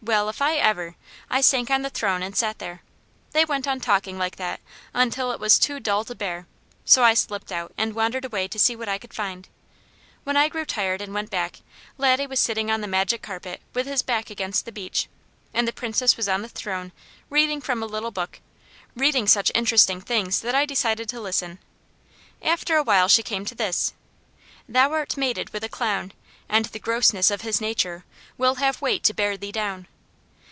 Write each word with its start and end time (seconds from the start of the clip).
Well 0.00 0.28
if 0.28 0.40
I 0.40 0.54
ever! 0.54 0.94
I 1.28 1.40
sank 1.40 1.70
on 1.70 1.82
the 1.82 1.90
throne 1.90 2.22
and 2.22 2.34
sat 2.36 2.60
there. 2.60 2.82
They 3.32 3.44
went 3.44 3.66
on 3.66 3.80
talking 3.80 4.16
like 4.16 4.36
that, 4.36 4.60
until 4.94 5.32
it 5.32 5.40
was 5.40 5.58
too 5.58 5.80
dull 5.80 6.04
to 6.04 6.14
bear, 6.14 6.46
so 6.84 7.02
I 7.02 7.14
slipped 7.14 7.50
out 7.50 7.74
and 7.76 7.96
wandered 7.96 8.24
away 8.24 8.46
to 8.46 8.60
see 8.60 8.76
what 8.76 8.88
I 8.88 8.96
could 8.96 9.12
find. 9.12 9.48
When 10.22 10.36
I 10.36 10.48
grew 10.48 10.64
tired 10.64 11.02
and 11.02 11.12
went 11.12 11.30
back, 11.30 11.58
Laddie 11.98 12.28
was 12.28 12.38
sitting 12.38 12.70
on 12.70 12.80
the 12.80 12.86
Magic 12.86 13.22
Carpet 13.22 13.60
with 13.74 13.86
his 13.86 14.02
back 14.02 14.30
against 14.30 14.66
the 14.66 14.72
beech, 14.72 15.08
and 15.52 15.66
the 15.66 15.72
Princess 15.72 16.16
was 16.16 16.28
on 16.28 16.42
the 16.42 16.48
throne 16.48 16.92
reading 17.28 17.60
from 17.60 17.82
a 17.82 17.86
little 17.86 18.12
book, 18.12 18.40
reading 18.94 19.26
such 19.26 19.50
interesting 19.52 20.00
things 20.00 20.40
that 20.42 20.54
I 20.54 20.64
decided 20.64 21.08
to 21.08 21.20
listen. 21.20 21.58
After 22.40 22.76
a 22.76 22.84
while 22.84 23.08
she 23.08 23.24
came 23.24 23.44
to 23.46 23.54
this: 23.54 23.94
"Thou 24.68 24.92
are 24.92 25.06
mated 25.16 25.50
with 25.50 25.64
a 25.64 25.68
clown, 25.68 26.12
And 26.50 26.64
the 26.64 26.78
grossness 26.78 27.30
of 27.30 27.42
his 27.42 27.60
nature, 27.60 28.06
will 28.38 28.54
have 28.54 28.80
weight 28.80 29.04
to 29.04 29.12
bear 29.12 29.36
thee 29.36 29.52
down." 29.52 29.86